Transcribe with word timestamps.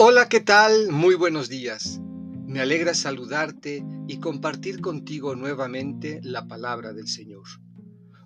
Hola, 0.00 0.28
¿qué 0.28 0.38
tal? 0.38 0.92
Muy 0.92 1.16
buenos 1.16 1.48
días. 1.48 2.00
Me 2.46 2.60
alegra 2.60 2.94
saludarte 2.94 3.84
y 4.06 4.20
compartir 4.20 4.80
contigo 4.80 5.34
nuevamente 5.34 6.20
la 6.22 6.46
palabra 6.46 6.92
del 6.92 7.08
Señor. 7.08 7.42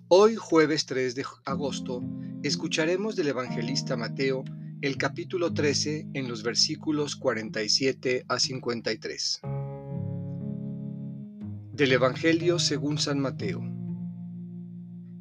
Hoy, 0.07 0.35
jueves 0.35 0.85
3 0.85 1.15
de 1.15 1.25
agosto, 1.45 2.03
escucharemos 2.43 3.15
del 3.15 3.29
evangelista 3.29 3.97
Mateo 3.97 4.43
el 4.83 4.97
capítulo 4.97 5.51
13 5.51 6.09
en 6.13 6.27
los 6.27 6.43
versículos 6.43 7.15
47 7.15 8.25
a 8.27 8.37
53. 8.37 9.41
Del 11.71 11.91
Evangelio 11.91 12.59
según 12.59 12.99
San 12.99 13.19
Mateo. 13.19 13.61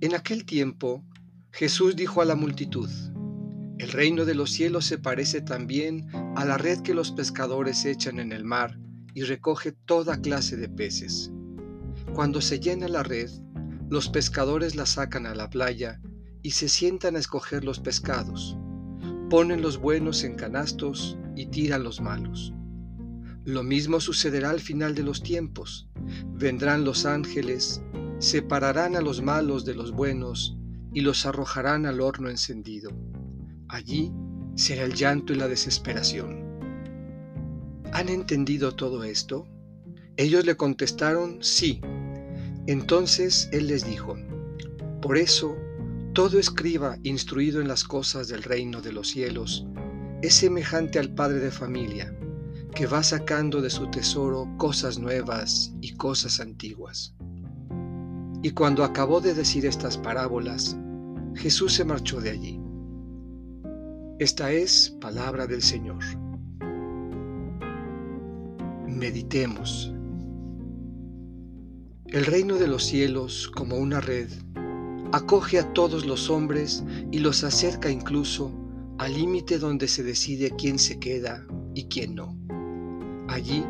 En 0.02 0.14
aquel 0.14 0.44
tiempo, 0.44 1.02
Jesús 1.50 1.96
dijo 1.96 2.20
a 2.20 2.26
la 2.26 2.34
multitud, 2.34 2.90
el 3.82 3.90
reino 3.90 4.24
de 4.24 4.36
los 4.36 4.52
cielos 4.52 4.84
se 4.86 4.96
parece 4.96 5.40
también 5.40 6.06
a 6.36 6.44
la 6.44 6.56
red 6.56 6.82
que 6.82 6.94
los 6.94 7.10
pescadores 7.10 7.84
echan 7.84 8.20
en 8.20 8.30
el 8.30 8.44
mar 8.44 8.78
y 9.12 9.22
recoge 9.22 9.72
toda 9.72 10.20
clase 10.20 10.56
de 10.56 10.68
peces. 10.68 11.32
Cuando 12.14 12.40
se 12.40 12.60
llena 12.60 12.86
la 12.86 13.02
red, 13.02 13.28
los 13.90 14.08
pescadores 14.08 14.76
la 14.76 14.86
sacan 14.86 15.26
a 15.26 15.34
la 15.34 15.50
playa 15.50 16.00
y 16.42 16.52
se 16.52 16.68
sientan 16.68 17.16
a 17.16 17.18
escoger 17.18 17.64
los 17.64 17.80
pescados. 17.80 18.56
Ponen 19.28 19.62
los 19.62 19.78
buenos 19.78 20.22
en 20.22 20.36
canastos 20.36 21.18
y 21.34 21.46
tiran 21.46 21.82
los 21.82 22.00
malos. 22.00 22.54
Lo 23.44 23.64
mismo 23.64 23.98
sucederá 23.98 24.50
al 24.50 24.60
final 24.60 24.94
de 24.94 25.02
los 25.02 25.24
tiempos. 25.24 25.90
Vendrán 26.28 26.84
los 26.84 27.04
ángeles, 27.04 27.82
separarán 28.20 28.94
a 28.94 29.00
los 29.00 29.22
malos 29.22 29.64
de 29.64 29.74
los 29.74 29.90
buenos 29.90 30.56
y 30.94 31.00
los 31.00 31.26
arrojarán 31.26 31.84
al 31.84 32.00
horno 32.00 32.30
encendido. 32.30 32.92
Allí 33.72 34.12
será 34.54 34.84
el 34.84 34.92
llanto 34.92 35.32
y 35.32 35.36
la 35.36 35.48
desesperación. 35.48 36.44
¿Han 37.94 38.10
entendido 38.10 38.76
todo 38.76 39.02
esto? 39.02 39.48
Ellos 40.18 40.44
le 40.44 40.58
contestaron, 40.58 41.38
sí. 41.40 41.80
Entonces 42.66 43.48
él 43.50 43.68
les 43.68 43.86
dijo, 43.86 44.18
por 45.00 45.16
eso, 45.16 45.56
todo 46.12 46.38
escriba 46.38 46.98
instruido 47.02 47.62
en 47.62 47.68
las 47.68 47.82
cosas 47.82 48.28
del 48.28 48.42
reino 48.42 48.82
de 48.82 48.92
los 48.92 49.08
cielos 49.08 49.66
es 50.20 50.34
semejante 50.34 50.98
al 50.98 51.14
padre 51.14 51.40
de 51.40 51.50
familia, 51.50 52.14
que 52.74 52.86
va 52.86 53.02
sacando 53.02 53.62
de 53.62 53.70
su 53.70 53.90
tesoro 53.90 54.48
cosas 54.58 54.98
nuevas 54.98 55.72
y 55.80 55.94
cosas 55.94 56.40
antiguas. 56.40 57.14
Y 58.42 58.50
cuando 58.50 58.84
acabó 58.84 59.22
de 59.22 59.32
decir 59.32 59.64
estas 59.64 59.96
parábolas, 59.96 60.76
Jesús 61.34 61.72
se 61.72 61.86
marchó 61.86 62.20
de 62.20 62.30
allí. 62.30 62.61
Esta 64.22 64.52
es 64.52 64.96
palabra 65.00 65.48
del 65.48 65.62
Señor. 65.62 65.98
Meditemos. 68.86 69.92
El 72.06 72.26
reino 72.26 72.54
de 72.54 72.68
los 72.68 72.84
cielos, 72.84 73.50
como 73.52 73.78
una 73.78 73.98
red, 74.00 74.28
acoge 75.10 75.58
a 75.58 75.72
todos 75.72 76.06
los 76.06 76.30
hombres 76.30 76.84
y 77.10 77.18
los 77.18 77.42
acerca 77.42 77.90
incluso 77.90 78.52
al 78.98 79.12
límite 79.12 79.58
donde 79.58 79.88
se 79.88 80.04
decide 80.04 80.52
quién 80.56 80.78
se 80.78 81.00
queda 81.00 81.44
y 81.74 81.86
quién 81.86 82.14
no. 82.14 82.38
Allí 83.26 83.64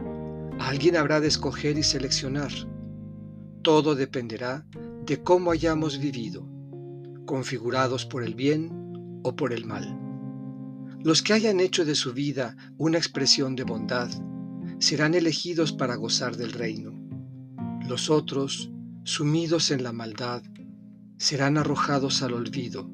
alguien 0.61 0.97
habrá 0.97 1.21
de 1.21 1.29
escoger 1.29 1.79
y 1.79 1.83
seleccionar. 1.83 2.53
Todo 3.63 3.95
dependerá 3.95 4.67
de 5.07 5.23
cómo 5.23 5.51
hayamos 5.51 5.99
vivido, 5.99 6.47
configurados 7.25 8.05
por 8.05 8.23
el 8.23 8.35
bien 8.35 8.71
o 9.23 9.35
por 9.35 9.55
el 9.55 9.65
mal. 9.65 10.02
Los 11.05 11.23
que 11.23 11.33
hayan 11.33 11.59
hecho 11.59 11.85
de 11.85 11.97
su 11.97 12.13
vida 12.13 12.57
una 12.79 12.97
expresión 12.97 13.57
de 13.57 13.65
bondad 13.65 14.09
serán 14.79 15.15
elegidos 15.15 15.73
para 15.73 15.97
gozar 15.97 16.37
del 16.37 16.53
reino. 16.53 16.93
Los 17.89 18.09
otros, 18.09 18.71
sumidos 19.03 19.73
en 19.73 19.83
la 19.83 19.93
maldad, 19.93 20.45
serán 21.17 21.59
arrojados 21.59 22.23
al 22.23 22.35
olvido, 22.35 22.89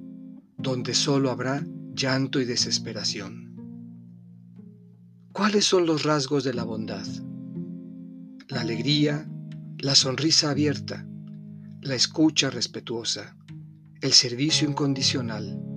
donde 0.56 0.94
solo 0.94 1.30
habrá 1.30 1.66
llanto 1.94 2.40
y 2.40 2.46
desesperación. 2.46 3.54
¿Cuáles 5.32 5.66
son 5.66 5.84
los 5.84 6.04
rasgos 6.04 6.44
de 6.44 6.54
la 6.54 6.64
bondad? 6.64 7.06
La 8.48 8.62
alegría, 8.62 9.30
la 9.78 9.94
sonrisa 9.94 10.50
abierta, 10.50 11.06
la 11.82 11.94
escucha 11.94 12.48
respetuosa, 12.48 13.36
el 14.00 14.12
servicio 14.12 14.66
incondicional, 14.66 15.67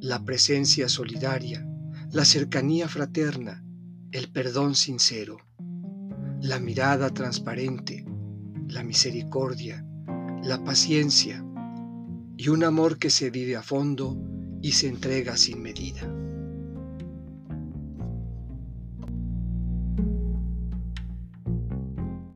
la 0.00 0.24
presencia 0.24 0.88
solidaria, 0.88 1.66
la 2.12 2.24
cercanía 2.24 2.88
fraterna, 2.88 3.64
el 4.12 4.30
perdón 4.30 4.74
sincero, 4.74 5.38
la 6.40 6.58
mirada 6.58 7.10
transparente, 7.10 8.04
la 8.68 8.82
misericordia, 8.82 9.84
la 10.42 10.62
paciencia 10.62 11.44
y 12.36 12.48
un 12.48 12.64
amor 12.64 12.98
que 12.98 13.10
se 13.10 13.30
vive 13.30 13.56
a 13.56 13.62
fondo 13.62 14.16
y 14.62 14.72
se 14.72 14.88
entrega 14.88 15.36
sin 15.36 15.62
medida. 15.62 16.25